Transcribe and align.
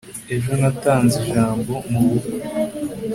ejo 0.35 0.51
natanze 0.61 1.15
ijambo 1.25 1.73
mubukwe 1.91 2.35